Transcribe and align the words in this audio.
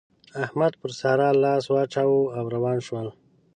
احمد 0.43 0.73
پر 0.79 0.91
سارا 0.99 1.29
لاس 1.43 1.63
واچاوو 1.73 2.21
او 2.37 2.45
روان 2.55 2.77
شول. 2.87 3.07